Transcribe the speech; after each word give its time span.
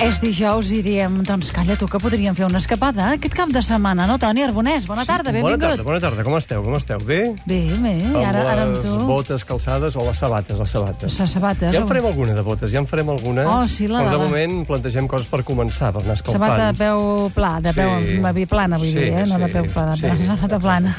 És 0.00 0.16
dijous 0.22 0.70
i 0.72 0.78
diem, 0.80 1.18
doncs 1.28 1.50
calla 1.52 1.74
tu, 1.76 1.84
que 1.90 1.98
podríem 2.00 2.32
fer 2.36 2.46
una 2.46 2.56
escapada 2.62 3.10
aquest 3.18 3.34
cap 3.36 3.50
de 3.52 3.60
setmana, 3.62 4.06
no, 4.08 4.14
Toni 4.18 4.40
Arbonès? 4.46 4.86
Bona 4.88 5.04
tarda, 5.04 5.28
Bona 5.28 5.42
benvingut. 5.52 5.60
tarda, 5.66 5.84
bona 5.84 6.00
tarda. 6.00 6.24
Com 6.24 6.36
esteu? 6.38 6.62
Com 6.64 6.76
esteu? 6.78 7.02
Bé? 7.04 7.18
Bé, 7.44 7.58
bé, 7.82 7.92
i 8.00 8.22
ara, 8.24 8.46
ara 8.54 8.62
amb 8.64 8.78
les 8.78 8.86
tu. 8.86 8.94
botes 9.06 9.44
calçades 9.44 9.96
o 10.00 10.06
les 10.06 10.16
sabates, 10.16 10.56
les 10.58 10.70
sabates. 10.72 11.18
Les 11.20 11.30
sabates. 11.36 11.74
Ja 11.76 11.82
en 11.82 11.88
farem 11.90 12.06
alguna 12.08 12.32
de 12.38 12.40
botes, 12.46 12.72
ja 12.72 12.80
en 12.80 12.88
farem 12.88 13.10
alguna. 13.12 13.44
Oh, 13.46 13.68
sí, 13.68 13.88
la 13.88 14.00
Però 14.00 14.04
de 14.06 14.16
de 14.16 14.22
la- 14.22 14.30
moment 14.30 14.66
plantegem 14.66 15.06
coses 15.06 15.28
per 15.28 15.42
començar, 15.44 15.92
per 15.92 16.02
anar 16.02 16.16
escalfant. 16.16 16.48
Sabata 16.48 16.72
de 16.72 16.78
peu 16.78 17.30
pla, 17.34 17.52
de 17.60 17.72
peu 17.74 17.90
Sí. 18.00 18.16
sí. 18.40 18.46
plana, 18.46 18.78
vull 18.78 18.88
Sí, 18.88 18.94
dir, 18.98 19.12
eh? 19.12 19.26
no 19.26 19.38
de 19.38 19.46
sí, 19.46 19.52
peu 19.52 19.68
pla, 19.70 19.86
de 19.90 19.96
sí, 19.96 20.08
sí. 20.26 20.58
plana. 20.60 20.96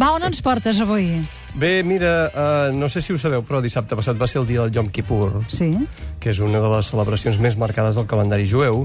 Va, 0.00 0.12
on 0.12 0.22
ens 0.24 0.40
portes 0.40 0.80
avui? 0.80 1.20
Bé, 1.54 1.82
mira, 1.82 2.28
uh, 2.28 2.76
no 2.76 2.88
sé 2.88 3.00
si 3.02 3.12
ho 3.12 3.18
sabeu, 3.18 3.42
però 3.42 3.60
dissabte 3.64 3.96
passat 3.98 4.18
va 4.20 4.28
ser 4.30 4.42
el 4.42 4.46
dia 4.46 4.62
del 4.62 4.74
Yom 4.76 4.90
Kippur, 4.94 5.40
Sí? 5.50 5.72
que 6.20 6.30
és 6.30 6.38
una 6.44 6.60
de 6.60 6.68
les 6.70 6.86
celebracions 6.92 7.38
més 7.42 7.56
marcades 7.58 7.96
del 7.98 8.06
calendari 8.06 8.46
jueu. 8.46 8.84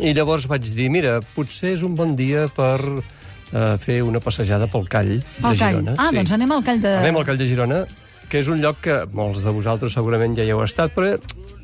I 0.00 0.12
llavors 0.14 0.46
vaig 0.48 0.68
dir, 0.76 0.88
mira, 0.92 1.18
potser 1.34 1.74
és 1.74 1.82
un 1.82 1.96
bon 1.98 2.14
dia 2.16 2.46
per 2.54 2.78
uh, 2.86 3.74
fer 3.82 4.02
una 4.06 4.20
passejada 4.20 4.68
pel 4.70 4.86
Call 4.88 5.16
de 5.18 5.24
Al 5.42 5.58
call. 5.58 5.80
Girona. 5.80 5.96
Ah, 5.98 6.10
doncs 6.14 6.32
anem 6.32 6.52
al 6.52 6.62
call 6.64 6.80
de... 6.80 6.94
Anem 7.02 7.18
al 7.20 7.26
Call 7.28 7.40
de 7.40 7.48
Girona, 7.50 7.82
que 8.28 8.40
és 8.40 8.48
un 8.48 8.62
lloc 8.62 8.78
que 8.84 9.02
molts 9.12 9.42
de 9.44 9.52
vosaltres 9.52 9.92
segurament 9.92 10.36
ja 10.38 10.46
hi 10.46 10.52
heu 10.54 10.62
estat, 10.64 10.94
però 10.94 11.16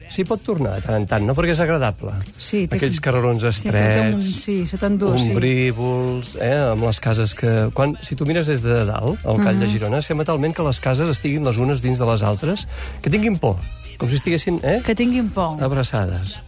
s'hi 0.08 0.24
pot 0.24 0.40
tornar 0.42 0.74
de 0.76 0.82
tant 0.86 0.96
en 0.96 1.06
tant, 1.06 1.24
no? 1.26 1.34
Perquè 1.36 1.52
és 1.52 1.60
agradable. 1.60 2.12
Sí, 2.38 2.66
té- 2.66 2.76
Aquells 2.76 3.00
carrerons 3.04 3.42
un, 3.42 3.48
estrets, 3.50 4.26
sí, 4.42 4.66
se 4.66 4.78
t'endú, 4.80 5.12
sí. 5.18 5.30
ombrívols, 5.30 6.36
eh, 6.40 6.54
amb 6.72 6.84
les 6.88 7.00
cases 7.00 7.34
que... 7.34 7.52
Quan, 7.74 7.94
si 8.02 8.16
tu 8.16 8.24
mires 8.26 8.46
des 8.48 8.62
de 8.64 8.84
dalt, 8.88 9.20
al 9.24 9.36
Call 9.42 9.54
Mhm. 9.56 9.60
de 9.60 9.68
Girona, 9.68 10.02
sembla 10.02 10.24
talment 10.24 10.54
que 10.56 10.62
les 10.66 10.80
cases 10.80 11.08
estiguin 11.10 11.44
les 11.44 11.56
unes 11.58 11.82
dins 11.82 11.98
de 11.98 12.06
les 12.06 12.22
altres, 12.22 12.66
que 13.02 13.10
tinguin 13.10 13.36
por, 13.38 13.56
com 13.98 14.08
si 14.08 14.16
estiguessin 14.16 14.60
eh, 14.62 14.80
Que 14.84 14.94
tinguin 14.94 15.28
por. 15.30 15.60
abraçades. 15.62 16.38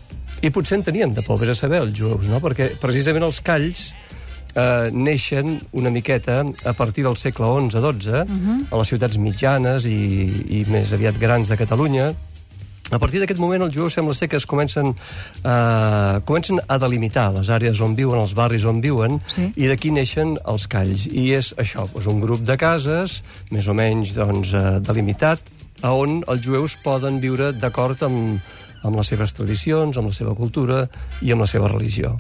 I 0.42 0.48
potser 0.50 0.78
en 0.78 0.84
tenien 0.84 1.12
de 1.14 1.20
por, 1.22 1.38
vés 1.38 1.50
a 1.50 1.54
saber, 1.54 1.82
els 1.82 1.92
jueus, 1.98 2.24
no? 2.24 2.40
Perquè 2.40 2.78
precisament 2.80 3.24
els 3.26 3.40
calls 3.44 3.90
eh, 4.56 4.88
neixen 4.90 5.60
una 5.72 5.90
miqueta 5.90 6.40
a 6.64 6.72
partir 6.72 7.04
del 7.04 7.16
segle 7.16 7.46
XI-XII, 7.68 8.24
Mhm. 8.26 8.66
a 8.72 8.76
les 8.80 8.88
ciutats 8.88 9.18
mitjanes 9.18 9.84
i, 9.84 10.60
i 10.60 10.64
més 10.66 10.92
aviat 10.92 11.18
grans 11.20 11.48
de 11.48 11.56
Catalunya, 11.56 12.14
a 12.90 12.98
partir 12.98 13.20
d'aquest 13.22 13.40
moment 13.40 13.62
els 13.62 13.74
jueus 13.74 13.94
sembla 13.94 14.14
ser 14.14 14.28
que 14.28 14.36
es 14.36 14.46
comencen, 14.46 14.94
eh, 15.44 16.20
comencen 16.24 16.60
a 16.66 16.78
delimitar 16.78 17.30
les 17.34 17.48
àrees 17.48 17.80
on 17.80 17.94
viuen, 17.96 18.20
els 18.20 18.34
barris 18.34 18.64
on 18.64 18.80
viuen, 18.80 19.20
Sí. 19.28 19.52
i 19.56 19.66
d'aquí 19.66 19.90
neixen 19.90 20.36
els 20.46 20.66
calls. 20.66 21.06
I 21.06 21.32
és 21.34 21.54
això, 21.56 21.86
doncs 21.92 22.06
un 22.06 22.20
grup 22.20 22.40
de 22.40 22.56
cases, 22.56 23.22
més 23.50 23.68
o 23.68 23.74
menys 23.74 24.14
doncs, 24.14 24.54
eh, 24.54 24.80
delimitat, 24.80 25.40
a 25.82 25.94
on 25.94 26.22
els 26.28 26.40
jueus 26.44 26.76
poden 26.82 27.20
viure 27.20 27.52
d'acord 27.52 28.02
amb, 28.02 28.40
amb 28.82 28.96
les 28.96 29.06
seves 29.06 29.32
tradicions, 29.32 29.96
amb 29.96 30.08
la 30.08 30.12
seva 30.12 30.34
cultura 30.34 30.88
i 31.22 31.32
amb 31.32 31.40
la 31.40 31.46
seva 31.46 31.68
religió. 31.68 32.16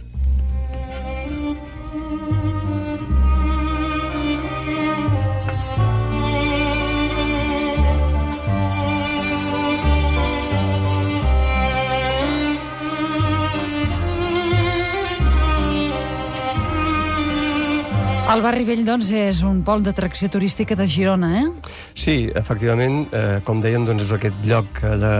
El 18.30 18.44
barri 18.44 18.62
vell, 18.62 18.84
doncs, 18.86 19.08
és 19.10 19.40
un 19.42 19.64
pol 19.66 19.80
d'atracció 19.82 20.28
turística 20.30 20.76
de 20.78 20.84
Girona, 20.86 21.30
eh? 21.40 21.72
Sí, 21.98 22.28
efectivament, 22.38 23.00
eh, 23.10 23.40
com 23.42 23.58
dèiem, 23.58 23.82
doncs 23.88 24.04
és 24.04 24.12
aquest 24.14 24.44
lloc 24.46 24.78
eh, 24.84 24.92
de 25.02 25.14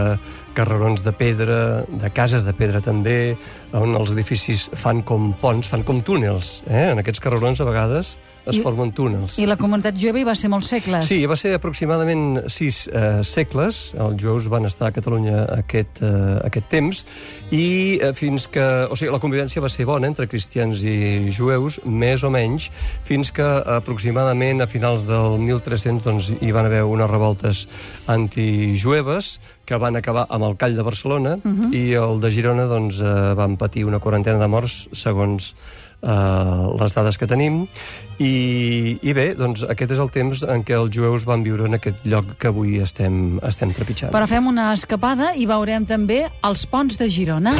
carrerons 0.55 1.03
de 1.03 1.11
pedra, 1.11 1.57
de 1.91 2.11
cases 2.15 2.45
de 2.47 2.53
pedra 2.55 2.79
també, 2.79 3.35
on 3.75 3.97
els 3.99 4.13
edificis 4.15 4.69
fan 4.79 5.03
com 5.03 5.33
ponts, 5.41 5.67
fan 5.67 5.83
com 5.83 5.99
túnels. 5.99 6.61
Eh? 6.69 6.85
En 6.93 7.03
aquests 7.03 7.19
carrerons, 7.19 7.59
a 7.59 7.67
vegades, 7.67 8.13
es 8.45 8.57
I- 8.57 8.61
formen 8.61 8.91
túnels. 8.91 9.37
I 9.39 9.45
la 9.45 9.57
comunitat 9.57 9.97
jueva 9.99 10.19
hi 10.19 10.25
va 10.27 10.35
ser 10.35 10.49
molts 10.49 10.71
segles. 10.71 11.05
Sí, 11.07 11.25
va 11.29 11.37
ser 11.37 11.53
aproximadament 11.55 12.49
sis 12.49 12.87
eh, 12.87 13.21
segles. 13.23 13.93
Els 13.93 14.21
jueus 14.21 14.49
van 14.51 14.65
estar 14.65 14.89
a 14.89 14.95
Catalunya 14.95 15.45
aquest, 15.57 16.01
eh, 16.01 16.39
aquest 16.47 16.69
temps 16.71 17.05
i 17.51 17.99
eh, 18.01 18.13
fins 18.17 18.47
que... 18.51 18.65
O 18.91 18.97
sigui, 18.97 19.11
la 19.13 19.21
convivència 19.21 19.61
va 19.61 19.69
ser 19.69 19.85
bona 19.89 20.09
entre 20.09 20.27
cristians 20.31 20.83
i 20.83 21.31
jueus, 21.33 21.79
més 21.85 22.23
o 22.23 22.31
menys, 22.33 22.69
fins 23.07 23.31
que 23.31 23.47
aproximadament 23.77 24.61
a 24.61 24.67
finals 24.67 25.05
del 25.09 25.37
1300 25.41 26.03
doncs, 26.05 26.31
hi 26.41 26.51
van 26.55 26.67
haver 26.69 26.83
unes 26.87 27.09
revoltes 27.09 27.67
antijueves 28.07 29.39
que 29.65 29.77
van 29.79 29.95
acabar 29.95 30.25
amb 30.29 30.49
el 30.49 30.57
Call 30.59 30.75
de 30.75 30.83
Barcelona 30.83 31.37
uh 31.37 31.51
-huh. 31.51 31.73
i 31.73 31.93
el 31.93 32.19
de 32.19 32.31
Girona 32.31 32.65
doncs, 32.65 32.99
eh, 32.99 33.33
van 33.35 33.57
patir 33.57 33.85
una 33.85 33.99
quarantena 33.99 34.39
de 34.39 34.47
morts 34.47 34.89
segons 34.91 35.55
eh, 36.01 36.81
les 36.81 36.95
dades 36.97 37.17
que 37.17 37.27
tenim 37.29 37.63
i, 38.21 38.97
i 39.01 39.13
bé, 39.17 39.31
doncs 39.37 39.63
aquest 39.69 39.95
és 39.95 40.01
el 40.03 40.11
temps 40.13 40.43
en 40.43 40.65
què 40.67 40.77
els 40.77 40.91
jueus 40.93 41.25
van 41.25 41.45
viure 41.45 41.65
en 41.69 41.77
aquest 41.79 42.03
lloc 42.05 42.35
que 42.41 42.51
avui 42.51 42.79
estem, 42.83 43.39
estem 43.47 43.73
trepitjant. 43.73 44.13
Però 44.13 44.27
fem 44.29 44.49
una 44.51 44.71
escapada 44.75 45.33
i 45.35 45.47
veurem 45.49 45.87
també 45.89 46.25
els 46.45 46.67
ponts 46.69 46.99
de 47.01 47.09
Girona. 47.09 47.55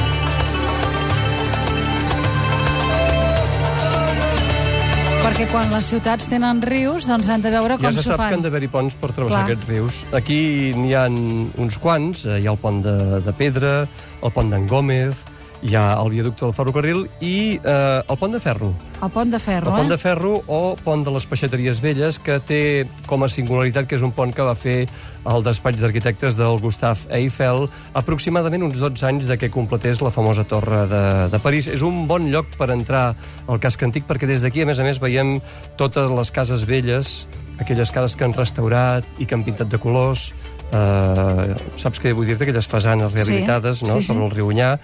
Perquè 5.21 5.45
quan 5.51 5.69
les 5.69 5.85
ciutats 5.85 6.25
tenen 6.27 6.59
rius, 6.65 7.05
doncs 7.07 7.27
han 7.29 7.43
de 7.43 7.51
veure 7.53 7.75
com 7.77 7.85
Ja 7.85 7.91
se 7.93 8.01
s'ho 8.01 8.09
sap 8.09 8.17
que 8.17 8.23
fan. 8.23 8.33
han 8.39 8.41
d'haver-hi 8.45 8.69
ponts 8.73 8.95
per 8.97 9.11
travessar 9.13 9.43
Clar. 9.43 9.51
aquests 9.51 9.69
rius. 9.69 9.99
Aquí 10.17 10.73
n'hi 10.75 10.95
ha 10.97 11.05
uns 11.07 11.77
quants, 11.77 12.25
eh, 12.25 12.39
hi 12.41 12.47
ha 12.49 12.55
el 12.55 12.57
pont 12.57 12.81
de, 12.83 12.95
de 13.21 13.33
Pedra, 13.37 13.73
el 14.21 14.33
pont 14.33 14.49
d'en 14.49 14.65
Gómez, 14.67 15.21
hi 15.61 15.75
ha 15.77 15.93
el 16.01 16.09
viaducte 16.09 16.45
del 16.45 16.55
ferrocarril 16.57 17.03
i 17.21 17.59
eh, 17.61 18.01
el 18.01 18.17
pont 18.17 18.33
de 18.33 18.39
ferro. 18.41 18.71
El 19.01 19.11
pont 19.13 19.31
de 19.33 19.39
ferro, 19.41 19.71
El 19.71 19.81
pont 19.81 19.89
eh? 19.89 19.93
de 19.93 19.97
ferro 20.01 20.33
o 20.47 20.59
pont 20.83 21.03
de 21.05 21.13
les 21.13 21.25
peixateries 21.29 21.81
velles, 21.81 22.17
que 22.21 22.39
té 22.45 22.61
com 23.09 23.23
a 23.23 23.29
singularitat 23.29 23.89
que 23.89 23.97
és 23.97 24.05
un 24.05 24.13
pont 24.15 24.33
que 24.33 24.45
va 24.45 24.55
fer 24.57 24.85
el 25.29 25.45
despatx 25.45 25.81
d'arquitectes 25.81 26.37
del 26.37 26.57
Gustave 26.61 27.05
Eiffel 27.13 27.67
aproximadament 27.97 28.65
uns 28.65 28.79
12 28.81 29.05
anys 29.05 29.29
de 29.29 29.37
que 29.37 29.51
completés 29.53 30.01
la 30.01 30.13
famosa 30.13 30.45
torre 30.49 30.87
de, 30.89 31.03
de 31.33 31.41
París. 31.43 31.69
És 31.69 31.85
un 31.85 32.07
bon 32.09 32.31
lloc 32.33 32.49
per 32.57 32.71
entrar 32.73 33.11
al 33.47 33.61
casc 33.61 33.83
antic 33.85 34.09
perquè 34.09 34.29
des 34.29 34.41
d'aquí, 34.41 34.65
a 34.65 34.69
més 34.69 34.81
a 34.81 34.87
més, 34.87 35.01
veiem 35.01 35.37
totes 35.77 36.09
les 36.09 36.33
cases 36.33 36.65
velles, 36.65 37.27
aquelles 37.61 37.93
cases 37.93 38.17
que 38.17 38.25
han 38.25 38.33
restaurat 38.33 39.05
i 39.19 39.29
que 39.29 39.37
han 39.37 39.45
pintat 39.45 39.69
de 39.69 39.77
colors, 39.81 40.31
Uh, 40.71 41.51
saps 41.75 41.99
què 41.99 42.13
vull 42.15 42.29
dir-te? 42.29 42.45
Aquelles 42.45 42.67
fasanes 42.67 43.11
rehabilitades 43.11 43.81
Sí, 43.81 43.85
no? 43.85 43.97
sí, 43.97 44.05
sí. 44.05 44.07
sobre 44.13 44.25
el 44.25 44.31
riu 44.31 44.47
Onyar, 44.47 44.77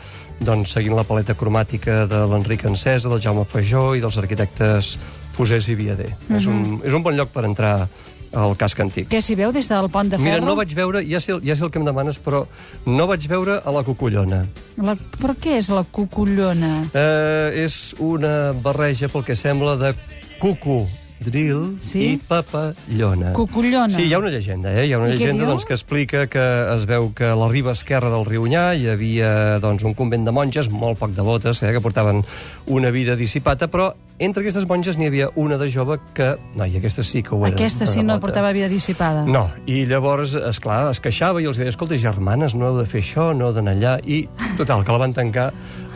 doncs 0.44 0.74
seguint 0.76 0.98
la 0.98 1.06
paleta 1.08 1.36
cromàtica 1.40 2.02
de 2.12 2.26
l'Enric 2.28 2.66
Encesa, 2.68 3.08
del 3.08 3.22
Jaume 3.24 3.46
Fejó 3.48 3.94
i 3.96 4.04
dels 4.04 4.18
arquitectes 4.20 4.98
Fusés 5.38 5.70
i 5.70 5.76
Viader. 5.80 6.12
Uh 6.12 6.18
-huh. 6.28 6.38
és, 6.38 6.46
un, 6.46 6.82
és 6.84 6.94
un 6.94 7.04
bon 7.04 7.16
lloc 7.16 7.30
per 7.32 7.46
entrar 7.46 7.88
al 8.34 8.58
casc 8.58 8.80
antic. 8.80 9.08
Què 9.10 9.22
s'hi 9.22 9.36
veu 9.36 9.52
des 9.52 9.68
del 9.70 9.90
pont 9.90 10.10
de 10.10 10.18
ferro? 10.18 10.30
Mira, 10.30 10.46
no 10.46 10.56
vaig 10.56 10.74
veure, 10.76 11.02
ja 11.08 11.22
sé, 11.22 11.34
ja 11.44 11.56
sé 11.56 11.64
el 11.64 11.72
que 11.72 11.80
em 11.80 11.86
demanes, 11.86 12.20
però 12.20 12.46
no 12.86 13.08
vaig 13.08 13.28
veure 13.28 13.62
a 13.64 13.72
la 13.72 13.84
Cucullona. 13.84 14.46
La... 14.78 14.96
Però 14.96 15.36
què 15.40 15.58
és 15.58 15.70
la 15.70 15.84
cucullona? 15.84 16.90
Eh, 16.94 17.64
és 17.64 17.96
una 18.00 18.52
barreja, 18.52 19.08
pel 19.08 19.24
que 19.24 19.36
sembla, 19.36 19.78
de 19.78 19.94
cucu 20.40 20.86
drill 21.20 21.78
Sí? 21.82 22.04
i 22.14 22.18
papallona. 22.18 23.34
Cucullona. 23.34 23.90
Sí, 23.94 24.08
hi 24.08 24.14
ha 24.14 24.20
una 24.20 24.30
llegenda, 24.34 24.74
eh? 24.74 24.88
Hi 24.88 24.94
ha 24.94 25.00
una 25.00 25.10
I 25.10 25.18
llegenda 25.18 25.46
doncs, 25.46 25.66
que 25.66 25.74
explica 25.74 26.26
que 26.28 26.44
es 26.76 26.86
veu 26.90 27.12
que 27.18 27.30
a 27.32 27.36
la 27.36 27.48
riba 27.52 27.74
esquerra 27.74 28.12
del 28.14 28.26
riu 28.28 28.44
Onyar 28.48 28.76
hi 28.78 28.88
havia 28.92 29.60
doncs, 29.64 29.84
un 29.88 29.96
convent 29.98 30.26
de 30.28 30.34
monges, 30.36 30.70
molt 30.70 31.00
poc 31.00 31.16
devotes, 31.18 31.64
eh? 31.64 31.72
que 31.74 31.82
portaven 31.82 32.24
una 32.68 32.92
vida 32.92 33.16
dissipata, 33.16 33.68
però 33.68 33.92
entre 34.20 34.42
aquestes 34.42 34.66
monges 34.66 34.98
n'hi 34.98 35.06
havia 35.12 35.28
una 35.38 35.58
de 35.62 35.68
jove 35.70 36.00
que... 36.18 36.32
Noi, 36.58 36.74
aquesta 36.80 37.04
sí 37.06 37.22
que 37.22 37.36
ho 37.36 37.42
era. 37.46 37.54
Aquesta 37.54 37.86
sí 37.86 38.02
no 38.02 38.16
portava 38.20 38.50
vida 38.56 38.66
dissipada. 38.72 39.22
No, 39.30 39.44
i 39.70 39.84
llavors, 39.86 40.34
és 40.34 40.60
clar, 40.64 40.88
es 40.90 41.02
queixava 41.04 41.42
i 41.42 41.46
els 41.46 41.60
deia, 41.62 41.70
escolta, 41.70 41.98
germanes, 42.02 42.56
no 42.58 42.72
heu 42.72 42.80
de 42.80 42.86
fer 42.90 43.04
això, 43.04 43.28
no 43.38 43.50
heu 43.50 43.54
d'anar 43.54 43.76
allà, 43.78 43.92
i 44.10 44.24
total, 44.58 44.82
que 44.88 44.96
la 44.96 45.02
van 45.04 45.14
tancar 45.14 45.52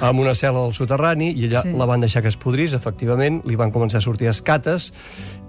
amb 0.06 0.22
una 0.22 0.36
cel·la 0.38 0.62
al 0.68 0.76
soterrani 0.78 1.32
i 1.34 1.48
allà 1.50 1.64
Sí. 1.66 1.74
la 1.78 1.86
van 1.90 2.02
deixar 2.06 2.22
que 2.22 2.30
es 2.30 2.38
podrís, 2.38 2.74
efectivament, 2.78 3.42
li 3.46 3.56
van 3.58 3.72
començar 3.74 3.98
a 3.98 4.06
sortir 4.06 4.30
escates 4.30 4.92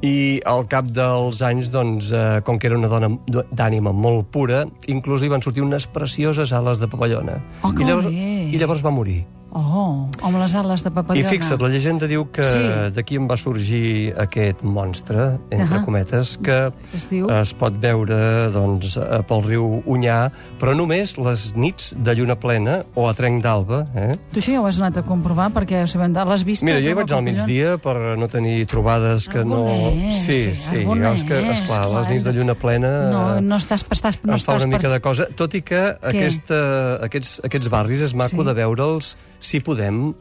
i 0.00 0.40
al 0.44 0.64
cap 0.68 0.88
dels 0.92 1.42
anys, 1.42 1.70
doncs, 1.72 2.10
eh, 2.12 2.40
com 2.44 2.58
que 2.58 2.66
era 2.68 2.78
una 2.78 2.88
dona 2.88 3.12
d'ànima 3.52 3.92
molt 3.92 4.30
pura, 4.32 4.64
inclús 4.88 5.20
li 5.20 5.28
van 5.28 5.42
sortir 5.44 5.62
unes 5.62 5.86
precioses 5.86 6.52
ales 6.52 6.80
de 6.80 6.88
papallona. 6.88 7.38
Oh, 7.62 7.72
I 7.72 7.84
llavors, 7.84 8.06
bé. 8.06 8.48
I 8.52 8.58
llavors 8.58 8.82
va 8.84 8.90
morir. 8.90 9.24
Oh, 9.54 10.08
amb 10.24 10.38
les 10.40 10.54
ales 10.56 10.80
de 10.82 10.88
I 10.88 10.94
papallona. 10.96 11.28
fixa't, 11.28 11.60
la 11.60 11.68
llegenda 11.68 12.06
diu 12.08 12.24
que 12.32 12.44
Sí. 12.44 12.62
d'aquí 12.94 13.16
en 13.16 13.26
va 13.28 13.36
sorgir 13.36 14.14
aquest 14.16 14.62
monstre, 14.62 15.38
entre 15.50 15.76
Ahà. 15.76 15.84
cometes, 15.84 16.38
que 16.42 16.72
Es 16.94 17.04
diu? 17.10 17.28
es 17.30 17.52
pot 17.52 17.74
veure 17.78 18.48
doncs, 18.50 18.96
eh, 18.96 19.20
pel 19.28 19.42
riu 19.44 19.82
Unyà, 19.84 20.30
però 20.58 20.74
només 20.74 21.18
les 21.18 21.52
nits 21.54 21.94
de 21.98 22.14
lluna 22.14 22.36
plena 22.40 22.82
o 22.94 23.08
a 23.10 23.12
trenc 23.14 23.42
d'alba. 23.42 23.86
Eh? 23.94 24.16
Tu 24.32 24.40
això 24.40 24.52
ja 24.54 24.60
ho 24.62 24.66
has 24.66 24.78
anat 24.80 24.96
a 24.96 25.02
comprovar 25.02 25.50
perquè 25.52 25.82
l'has 26.24 26.44
vist? 26.44 26.62
Mira, 26.62 26.80
jo 26.80 26.88
hi 26.88 26.94
vaig 26.94 27.12
al 27.12 27.22
migdia 27.22 27.76
per 27.76 28.16
no 28.16 28.28
tenir 28.28 28.66
trobades 28.66 29.28
que 29.28 29.44
no... 29.44 29.66
Sí, 29.68 30.32
sí, 30.44 30.54
sí, 30.54 30.76
arbonès, 30.80 31.16
és 31.20 31.24
que, 31.24 31.50
esclar, 31.52 31.86
clar, 31.88 32.00
les 32.00 32.08
nits 32.08 32.24
de 32.24 32.32
lluna 32.32 32.54
plena... 32.54 33.10
No, 33.10 33.36
eh, 33.36 33.40
no 33.42 33.56
estàs, 33.56 33.84
estàs, 33.84 34.16
no 34.24 34.34
es 34.34 34.44
fa 34.44 34.56
una 34.56 34.66
mica 34.66 34.88
per... 34.88 34.92
de 34.92 35.00
cosa, 35.00 35.26
tot 35.36 35.52
i 35.54 35.60
que 35.60 35.82
aquesta, 36.00 36.98
aquests, 37.04 37.40
aquests 37.44 37.68
barris 37.68 38.00
és 38.00 38.14
maco 38.14 38.40
Sí. 38.42 38.44
de 38.48 38.54
veure'ls, 38.54 39.16
si 39.42 39.58
podem, 39.60 40.12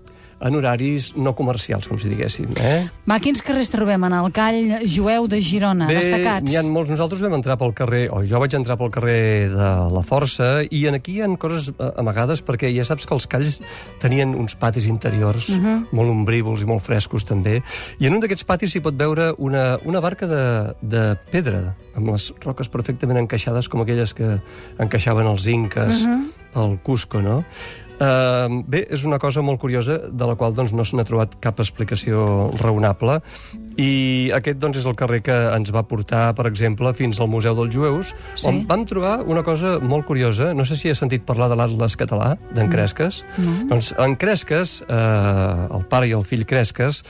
en 0.42 0.56
horaris 0.58 1.12
no 1.22 1.36
comercials, 1.38 1.86
com 1.86 2.00
si 2.02 2.10
diguéssim. 2.10 2.48
Eh? 2.58 2.88
Va, 3.06 3.20
quins 3.22 3.44
carrers 3.46 3.70
trobem 3.70 4.02
en 4.08 4.14
el 4.18 4.32
call 4.34 4.72
jueu 4.90 5.28
de 5.30 5.38
Girona, 5.46 5.86
Bé, 5.86 6.00
destacats? 6.00 6.56
ha 6.58 6.64
molts. 6.66 6.90
Nosaltres 6.90 7.22
vam 7.22 7.36
entrar 7.38 7.60
pel 7.62 7.76
carrer, 7.78 8.08
o 8.10 8.24
jo 8.26 8.40
vaig 8.42 8.56
entrar 8.58 8.74
pel 8.80 8.90
carrer 8.90 9.52
de 9.54 9.68
la 9.94 10.02
Força, 10.02 10.64
i 10.66 10.88
en 10.90 10.98
aquí 10.98 11.20
hi 11.20 11.22
ha 11.22 11.30
coses 11.38 11.70
eh, 11.70 11.92
amagades, 12.02 12.42
perquè 12.42 12.72
ja 12.74 12.82
saps 12.90 13.06
que 13.06 13.14
els 13.14 13.28
calls 13.30 13.60
tenien 14.02 14.34
uns 14.34 14.56
patis 14.58 14.88
interiors 14.90 15.46
uh 15.48 15.60
Mhm. 15.60 15.68
-huh. 15.68 15.86
molt 15.92 16.10
ombrívols 16.10 16.64
i 16.64 16.66
molt 16.66 16.82
frescos, 16.82 17.24
també. 17.24 17.62
I 18.00 18.08
en 18.08 18.14
un 18.16 18.20
d'aquests 18.20 18.44
patis 18.44 18.72
s'hi 18.72 18.80
pot 18.82 18.98
veure 18.98 19.36
una, 19.38 19.78
una 19.86 20.00
barca 20.00 20.26
de, 20.26 20.74
de 20.82 21.16
pedra, 21.32 21.76
amb 21.96 22.10
les 22.10 22.34
roques 22.42 22.68
perfectament 22.68 23.20
encaixades, 23.20 23.70
com 23.70 23.82
aquelles 23.82 24.12
que 24.16 24.42
encaixaven 24.80 25.28
els 25.28 25.46
inques 25.46 26.02
Mhm. 26.02 26.12
uh 26.12 26.18
-huh. 26.56 26.62
al 26.64 26.80
Cusco, 26.82 27.22
no? 27.22 27.44
Uh, 28.02 28.64
bé, 28.66 28.80
és 28.90 29.04
una 29.06 29.20
cosa 29.22 29.44
molt 29.46 29.60
curiosa 29.62 30.00
de 30.10 30.26
la 30.26 30.34
qual 30.34 30.56
doncs, 30.58 30.72
no 30.74 30.82
se 30.88 30.96
n'ha 30.98 31.06
trobat 31.06 31.36
cap 31.44 31.60
explicació 31.62 32.50
raonable 32.58 33.20
i 33.78 34.32
aquest 34.34 34.58
doncs, 34.58 34.80
és 34.82 34.88
el 34.90 34.96
carrer 34.98 35.20
que 35.28 35.36
ens 35.54 35.70
va 35.76 35.84
portar, 35.86 36.24
per 36.34 36.48
exemple, 36.50 36.96
fins 36.98 37.20
al 37.22 37.30
Museu 37.30 37.54
dels 37.60 37.76
Jueus, 37.76 38.16
Sí. 38.36 38.48
on 38.50 38.64
vam 38.66 38.88
trobar 38.90 39.20
una 39.22 39.44
cosa 39.46 39.78
molt 39.80 40.08
curiosa. 40.10 40.54
No 40.58 40.66
sé 40.66 40.76
si 40.80 40.90
has 40.90 40.98
sentit 40.98 41.28
parlar 41.28 41.50
de 41.52 41.60
l'Atlas 41.60 41.96
català, 42.00 42.38
d'en 42.56 42.72
Cresques. 42.74 43.22
No. 43.38 43.68
Doncs 43.76 43.94
en 44.00 44.16
Cresques, 44.16 44.82
eh, 44.82 45.76
el 45.78 45.86
pare 45.86 46.08
i 46.10 46.16
el 46.18 46.24
fill 46.26 46.46
Cresques, 46.46 47.04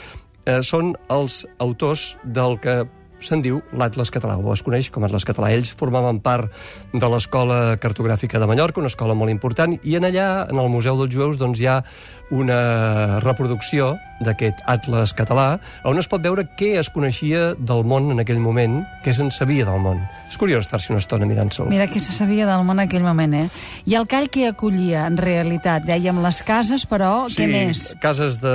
eh, 0.46 0.60
són 0.62 0.96
els 1.10 1.46
autors 1.60 2.18
del 2.24 2.60
que 2.60 2.82
se'n 3.22 3.44
diu 3.46 3.62
l'Atlas 3.78 4.12
català, 4.14 4.38
o 4.38 4.54
es 4.54 4.64
coneix 4.66 4.92
com 4.92 5.06
Atlas 5.08 5.26
català. 5.28 5.52
Ells 5.56 5.74
formaven 5.78 6.22
part 6.26 6.52
de 6.94 7.10
l'Escola 7.14 7.78
Cartogràfica 7.82 8.42
de 8.42 8.50
Mallorca, 8.50 8.82
una 8.82 8.92
escola 8.92 9.18
molt 9.18 9.34
important, 9.34 9.78
i 9.82 9.98
en 9.98 10.08
allà, 10.10 10.30
en 10.50 10.62
el 10.62 10.72
Museu 10.74 11.00
dels 11.00 11.14
Jueus, 11.14 11.40
doncs, 11.42 11.62
hi 11.62 11.70
ha 11.70 11.82
una 12.32 13.20
reproducció 13.24 13.96
d'aquest 14.22 14.62
Atlas 14.70 15.14
català, 15.18 15.60
on 15.88 16.00
es 16.00 16.10
pot 16.12 16.24
veure 16.24 16.46
què 16.58 16.76
es 16.80 16.90
coneixia 16.94 17.52
del 17.58 17.84
món 17.88 18.12
en 18.14 18.22
aquell 18.24 18.40
moment, 18.42 18.82
què 19.06 19.14
se'n 19.16 19.32
sabia 19.34 19.66
del 19.68 19.82
món. 19.84 20.02
És 20.30 20.38
curiós 20.40 20.66
estar-se 20.66 20.94
una 20.94 21.02
estona 21.02 21.28
mirant-se'l. 21.28 21.70
Mira 21.72 21.90
què 21.92 22.00
se 22.00 22.14
sabia 22.16 22.48
del 22.48 22.64
món 22.68 22.80
en 22.80 22.86
aquell 22.86 23.04
moment, 23.04 23.34
eh? 23.36 23.48
I 23.90 23.98
el 24.00 24.08
call 24.12 24.30
que 24.32 24.48
acollia, 24.52 25.06
en 25.10 25.18
realitat? 25.20 25.84
Dèiem 25.88 26.22
les 26.24 26.42
cases, 26.48 26.86
però 26.88 27.28
què 27.32 27.50
més? 27.52 27.92
cases 28.02 28.40
de... 28.42 28.54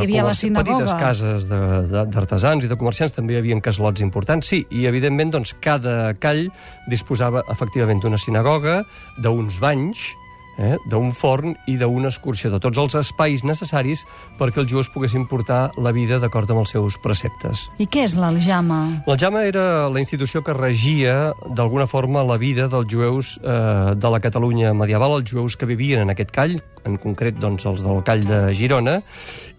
Hi 0.00 0.06
havia 0.06 0.24
la 0.26 0.34
sinagoga. 0.38 0.78
Petites 0.78 0.96
cases 1.00 1.46
d'artesans 1.50 2.64
i 2.64 2.70
de 2.70 2.78
comerciants, 2.80 3.14
també 3.16 3.36
hi 3.36 3.42
havia 3.42 3.60
caslots 3.62 4.02
importants. 4.04 4.48
Sí, 4.48 4.62
i 4.70 4.86
evidentment 4.90 5.34
doncs, 5.36 5.54
cada 5.62 6.14
call 6.22 6.46
disposava 6.90 7.44
efectivament 7.52 8.02
d'una 8.02 8.20
sinagoga, 8.20 8.82
d'uns 9.22 9.60
banys, 9.62 10.10
eh, 10.58 10.76
d'un 10.90 11.12
forn 11.16 11.54
i 11.66 11.76
d'un 11.80 12.06
escorxador. 12.08 12.60
Tots 12.60 12.78
els 12.78 12.94
espais 13.00 13.44
necessaris 13.44 14.04
perquè 14.38 14.62
els 14.62 14.70
jueus 14.70 14.90
poguessin 14.92 15.26
portar 15.30 15.70
la 15.78 15.92
vida 15.92 16.18
d'acord 16.22 16.50
amb 16.50 16.64
els 16.64 16.72
seus 16.74 16.98
preceptes. 17.02 17.68
I 17.78 17.86
què 17.86 18.04
és 18.08 18.16
l'aljama? 18.18 18.82
La 19.06 19.16
Jama 19.18 19.44
era 19.48 19.88
la 19.88 20.00
institució 20.02 20.42
que 20.42 20.52
regia, 20.56 21.32
d'alguna 21.56 21.86
forma, 21.86 22.22
la 22.24 22.36
vida 22.38 22.68
dels 22.68 22.86
jueus 22.90 23.38
eh, 23.42 23.94
de 23.96 24.10
la 24.10 24.20
Catalunya 24.20 24.74
medieval, 24.74 25.18
els 25.20 25.30
jueus 25.30 25.56
que 25.56 25.66
vivien 25.66 26.02
en 26.02 26.10
aquest 26.12 26.30
call, 26.34 26.58
en 26.84 26.96
concret 26.98 27.36
doncs, 27.38 27.62
els 27.70 27.82
del 27.86 28.00
call 28.02 28.24
de 28.26 28.40
Girona, 28.58 28.96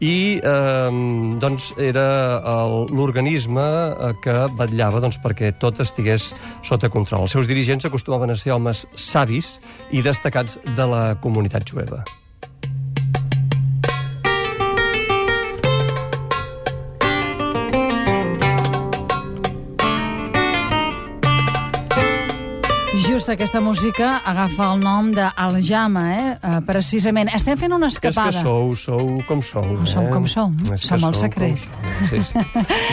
i 0.03 0.39
eh, 0.43 0.89
doncs, 1.39 1.71
era 1.79 2.03
el- 2.43 2.89
l'organisme 2.91 3.63
eh, 3.63 4.11
que 4.23 4.33
vetllava 4.59 4.99
doncs, 5.03 5.19
perquè 5.23 5.53
tot 5.59 5.79
estigués 5.79 6.31
sota 6.67 6.89
control. 6.91 7.23
Els 7.27 7.31
seus 7.37 7.47
dirigents 7.47 7.85
acostumaven 7.87 8.33
a 8.33 8.35
ser 8.39 8.51
homes 8.55 8.85
savis 8.99 9.57
i 9.91 10.01
destacats 10.03 10.57
de 10.75 10.82
la 10.89 11.15
comunitat 11.21 11.67
jueva. 11.69 12.03
Just 23.07 23.27
aquesta 23.29 23.59
música 23.59 24.21
agafa 24.25 24.67
el 24.73 24.79
nom 24.83 25.09
d'Aljama, 25.13 26.03
eh? 26.13 26.27
Uh, 26.39 26.59
precisament. 26.65 27.31
Estem 27.35 27.57
fent 27.59 27.73
una 27.75 27.89
És 27.91 27.97
que 27.99 28.11
escapada. 28.13 28.41
sou, 28.45 28.75
sou 28.77 29.17
com 29.27 29.41
sou. 29.41 29.65
Oh, 29.81 29.85
som 29.89 30.05
eh? 30.07 30.11
com 30.13 30.27
som. 30.29 30.55
És 30.71 30.85
que 30.85 30.93
Som 30.93 31.09
el 31.09 31.15
secret. 31.17 31.57
com 31.57 31.65
sou. 31.65 31.82
Sí, 32.09 32.21
sí. 32.21 32.39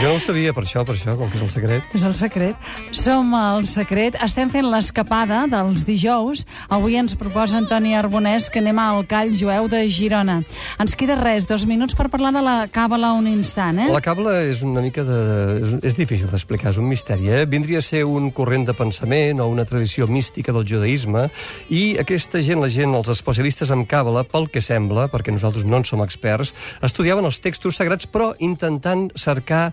Jo 0.01 0.09
no 0.09 0.15
ho 0.17 0.21
sabia 0.23 0.53
per 0.57 0.65
això, 0.65 0.85
per 0.87 0.95
això, 0.97 1.17
com 1.19 1.31
que 1.31 1.39
és 1.39 1.45
el 1.45 1.53
secret. 1.53 1.95
És 1.97 2.05
el 2.07 2.15
secret. 2.19 2.71
Som 2.97 3.35
el 3.37 3.67
secret. 3.69 4.17
Estem 4.25 4.51
fent 4.53 4.69
l'escapada 4.71 5.43
dels 5.51 5.85
dijous. 5.89 6.45
Avui 6.73 6.99
ens 7.01 7.17
proposa 7.19 7.59
Antoni 7.61 7.95
Arbonès 7.99 8.51
que 8.53 8.63
anem 8.63 8.79
al 8.83 9.05
Call 9.11 9.33
Jueu 9.37 9.69
de 9.73 9.83
Girona. 9.93 10.41
Ens 10.83 10.97
queda 10.99 11.19
res, 11.19 11.49
dos 11.51 11.67
minuts 11.69 11.97
per 11.99 12.09
parlar 12.13 12.33
de 12.37 12.43
la 12.45 12.57
càbala 12.73 13.13
un 13.17 13.29
instant, 13.31 13.81
eh? 13.83 13.89
La 13.93 14.03
cabla 14.05 14.37
és 14.47 14.63
una 14.67 14.85
mica 14.85 15.05
de... 15.07 15.21
És, 15.61 15.75
és 15.93 15.99
difícil 15.99 16.31
d'explicar, 16.31 16.75
és 16.75 16.81
un 16.81 16.89
misteri, 16.91 17.31
eh? 17.33 17.45
Vindria 17.51 17.81
a 17.81 17.85
ser 17.85 18.05
un 18.09 18.31
corrent 18.35 18.69
de 18.69 18.77
pensament 18.77 19.41
o 19.43 19.49
una 19.51 19.67
tradició 19.69 20.09
mística 20.11 20.55
del 20.57 20.67
judaïsme 20.69 21.27
i 21.71 21.83
aquesta 22.01 22.43
gent, 22.45 22.63
la 22.63 22.71
gent, 22.73 22.95
els 22.97 23.11
especialistes 23.13 23.73
en 23.75 23.87
càbala, 23.89 24.25
pel 24.29 24.49
que 24.53 24.63
sembla, 24.65 25.09
perquè 25.13 25.35
nosaltres 25.35 25.67
no 25.67 25.81
en 25.81 25.87
som 25.89 26.03
experts, 26.05 26.55
estudiaven 26.87 27.27
els 27.29 27.41
textos 27.43 27.79
sagrats 27.81 28.09
però 28.11 28.33
intentant 28.39 29.00
cercar 29.17 29.71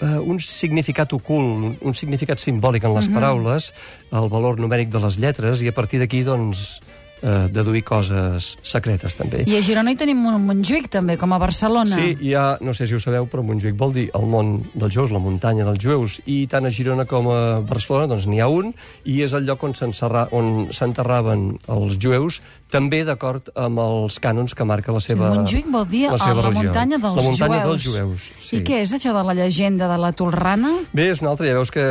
eh, 0.00 0.18
un 0.18 0.40
significat 0.40 1.12
ocult, 1.16 1.80
un 1.80 1.96
significat 1.96 2.40
simbòlic 2.40 2.86
en 2.88 2.96
les 2.96 3.10
paraules, 3.12 3.72
el 4.12 4.30
valor 4.32 4.60
numèric 4.60 4.90
de 4.92 5.02
les 5.04 5.20
lletres, 5.20 5.62
i 5.62 5.68
a 5.68 5.76
partir 5.76 6.00
d'aquí, 6.00 6.24
doncs, 6.26 6.80
eh, 7.22 7.48
deduir 7.52 7.82
coses 7.84 8.54
secretes, 8.62 9.14
també. 9.18 9.44
I 9.48 9.58
a 9.58 9.62
Girona 9.64 9.92
hi 9.92 9.98
tenim 10.00 10.22
un 10.26 10.46
Montjuïc, 10.46 10.88
també, 10.92 11.16
com 11.20 11.32
a 11.32 11.40
Barcelona. 11.42 11.96
Sí, 11.96 12.16
hi 12.20 12.34
ha, 12.34 12.56
no 12.64 12.74
sé 12.76 12.88
si 12.88 12.96
ho 12.96 13.02
sabeu, 13.02 13.28
però 13.30 13.44
Montjuïc 13.46 13.76
vol 13.78 13.94
dir 13.96 14.06
el 14.16 14.26
món 14.30 14.56
dels 14.74 14.94
jueus, 14.94 15.12
la 15.14 15.22
muntanya 15.22 15.66
dels 15.68 15.82
jueus, 15.82 16.20
i 16.26 16.42
tant 16.50 16.66
a 16.66 16.72
Girona 16.74 17.06
com 17.10 17.30
a 17.32 17.40
Barcelona 17.66 18.08
doncs 18.14 18.28
n'hi 18.30 18.40
ha 18.40 18.48
un, 18.48 18.72
i 19.04 19.20
és 19.26 19.36
el 19.36 19.46
lloc 19.48 19.64
on 19.68 19.76
s'enterraven 19.76 21.46
els 21.68 22.00
jueus, 22.00 22.40
també 22.70 23.02
d'acord 23.06 23.50
amb 23.58 23.80
els 23.82 24.18
cànons 24.22 24.54
que 24.56 24.66
marca 24.68 24.94
la 24.94 25.00
seva 25.02 25.30
Montjuïc 25.34 25.68
vol 25.70 25.86
dir 25.90 26.06
la, 26.10 26.18
seva 26.20 26.44
la 26.46 26.52
muntanya 26.54 26.98
dels 27.02 27.16
la 27.18 27.24
muntanya 27.26 27.60
jueus. 27.64 27.70
dels 27.70 27.96
jueus. 27.96 28.28
Sí. 28.50 28.56
I 28.58 28.62
què 28.66 28.80
és 28.82 28.92
això 28.96 29.12
de 29.14 29.22
la 29.26 29.34
llegenda 29.38 29.86
de 29.90 29.98
la 30.00 30.10
Tolrana? 30.16 30.72
Bé, 30.92 31.10
és 31.12 31.20
una 31.22 31.30
altra, 31.34 31.46
ja 31.46 31.54
veus 31.58 31.70
que 31.70 31.84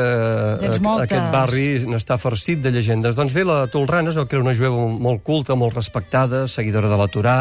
Tens 0.60 0.80
eh, 0.80 0.84
moltes. 0.84 1.08
aquest 1.08 1.32
barri 1.32 1.68
n'està 1.88 2.18
farcit 2.20 2.60
de 2.64 2.72
llegendes. 2.76 3.16
Doncs 3.16 3.36
bé, 3.36 3.46
la 3.48 3.68
Tolrana 3.72 4.12
es 4.12 4.18
veu 4.20 4.28
que 4.28 4.36
era 4.40 4.44
una 4.44 4.56
jueva 4.56 4.76
molt 4.76 5.24
culta, 5.24 5.56
molt 5.56 5.76
respectada, 5.78 6.48
seguidora 6.48 6.90
de 6.92 6.98
la 7.00 7.08
Torà, 7.08 7.38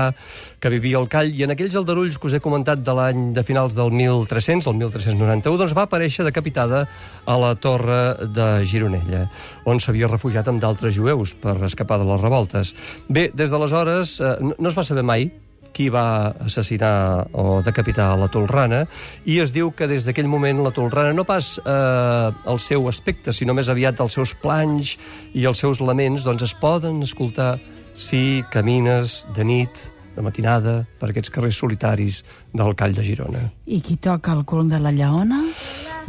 que 0.61 0.71
vivia 0.71 0.99
al 0.99 1.09
Call, 1.11 1.33
i 1.35 1.45
en 1.47 1.55
aquells 1.55 1.75
aldarulls 1.79 2.19
que 2.19 2.27
us 2.27 2.35
he 2.39 2.43
comentat 2.43 2.83
de 2.83 2.95
l'any 2.95 3.33
de 3.35 3.43
finals 3.47 3.75
del 3.79 3.93
1300, 3.95 4.67
el 4.67 4.79
1391, 4.83 5.59
doncs 5.59 5.75
va 5.77 5.87
aparèixer 5.87 6.27
decapitada 6.27 6.85
a 7.27 7.39
la 7.39 7.55
torre 7.55 8.27
de 8.35 8.49
Gironella, 8.67 9.27
on 9.67 9.79
s'havia 9.83 10.09
refugiat 10.11 10.49
amb 10.51 10.63
d'altres 10.63 10.95
jueus 10.95 11.35
per 11.39 11.57
escapar 11.67 11.99
de 11.99 12.09
les 12.09 12.21
revoltes. 12.21 12.75
Bé, 13.09 13.28
des 13.35 13.53
d'aleshores 13.53 14.19
eh, 14.21 14.35
no, 14.45 14.55
no 14.59 14.73
es 14.73 14.79
va 14.79 14.87
saber 14.87 15.05
mai 15.07 15.31
qui 15.79 15.89
va 15.95 16.35
assassinar 16.43 17.29
o 17.39 17.61
decapitar 17.63 18.11
la 18.19 18.27
Tolrana, 18.33 18.83
i 19.31 19.39
es 19.39 19.53
diu 19.55 19.71
que 19.77 19.87
des 19.87 20.07
d'aquell 20.09 20.27
moment 20.31 20.63
la 20.65 20.73
Tolrana 20.75 21.13
no 21.15 21.23
pas 21.29 21.57
eh, 21.63 22.51
el 22.51 22.59
seu 22.63 22.89
aspecte, 22.91 23.35
sinó 23.37 23.55
més 23.55 23.71
aviat 23.71 24.01
els 24.03 24.19
seus 24.19 24.35
planys 24.43 24.97
i 25.39 25.47
els 25.47 25.63
seus 25.63 25.79
laments, 25.85 26.27
doncs 26.27 26.49
es 26.49 26.57
poden 26.59 26.99
escoltar 27.07 27.57
si 27.95 28.43
camines 28.51 29.25
de 29.37 29.47
nit, 29.47 29.85
de 30.17 30.25
matinada, 30.27 30.81
per 30.99 31.13
aquests 31.13 31.31
carrers 31.35 31.59
solitaris 31.63 32.25
del 32.55 32.75
Call 32.79 32.97
de 32.97 33.07
Girona. 33.07 33.45
I 33.67 33.79
qui 33.85 33.99
toca 34.03 34.35
el 34.35 34.43
cul 34.49 34.67
de 34.71 34.83
la 34.83 34.91
lleona? 34.95 35.45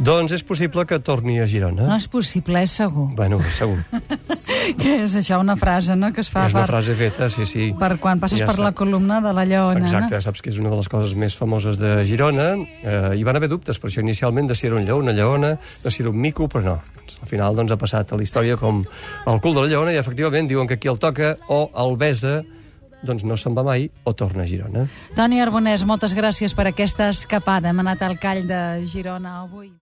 Doncs 0.00 0.32
és 0.32 0.42
possible 0.46 0.86
que 0.88 0.96
torni 1.04 1.34
a 1.42 1.46
Girona. 1.50 1.84
No 1.84 1.96
és 1.98 2.06
possible, 2.08 2.62
és 2.64 2.72
segur. 2.72 3.10
Bueno, 3.18 3.36
segur. 3.52 3.76
Què 4.78 4.94
és 5.04 5.16
això, 5.18 5.40
una 5.42 5.56
frase, 5.58 5.96
no?, 5.98 6.12
que 6.14 6.22
es 6.24 6.30
fa 6.32 6.44
és 6.48 6.54
una 6.54 6.62
per, 6.62 6.70
frase 6.74 6.94
feta, 6.98 7.28
sí, 7.32 7.46
sí. 7.48 7.70
per 7.78 7.94
quan 8.02 8.20
passes 8.22 8.42
Ja 8.42 8.48
per 8.50 8.58
la 8.62 8.72
columna 8.76 9.20
de 9.24 9.32
la 9.36 9.44
lleona. 9.48 9.86
Exacte, 9.86 10.18
no? 10.18 10.22
saps 10.26 10.44
que 10.44 10.52
és 10.52 10.60
una 10.62 10.70
de 10.72 10.78
les 10.80 10.90
coses 10.92 11.16
més 11.18 11.36
famoses 11.38 11.80
de 11.80 11.96
Girona. 12.08 12.52
Eh, 12.82 13.18
hi 13.18 13.26
van 13.26 13.40
haver 13.40 13.50
dubtes, 13.52 13.80
per 13.80 13.90
això 13.90 14.04
inicialment 14.04 14.50
de 14.50 14.58
si 14.58 14.68
era 14.68 14.78
un 14.78 14.86
lleó, 14.86 15.00
una 15.02 15.16
lleona, 15.16 15.56
de 15.82 15.90
si 15.90 16.04
era 16.04 16.12
un 16.12 16.20
mico, 16.20 16.48
però 16.50 16.64
no. 16.66 16.78
Al 17.10 17.28
final 17.28 17.58
doncs, 17.58 17.74
ha 17.74 17.80
passat 17.80 18.12
a 18.12 18.20
la 18.20 18.22
història 18.22 18.56
com 18.60 18.84
el 19.26 19.42
cul 19.42 19.56
de 19.56 19.66
la 19.66 19.72
lleona 19.72 19.94
i 19.94 19.98
efectivament 19.98 20.48
diuen 20.50 20.70
que 20.70 20.78
qui 20.78 20.90
el 20.90 21.00
toca 21.02 21.34
o 21.48 21.66
el 21.74 21.98
besa 21.98 22.40
doncs 23.02 23.24
no 23.24 23.36
se'n 23.40 23.56
va 23.56 23.64
mai 23.64 23.88
o 24.04 24.12
torna 24.14 24.44
a 24.44 24.48
Girona. 24.48 24.86
Toni 25.16 25.40
Arbonès, 25.40 25.86
moltes 25.88 26.14
gràcies 26.16 26.54
per 26.56 26.68
aquesta 26.70 27.08
escapada. 27.14 27.72
Hem 27.72 27.80
anat 27.82 28.04
al 28.04 28.18
Call 28.20 28.46
de 28.48 28.62
Girona 28.92 29.40
avui. 29.40 29.70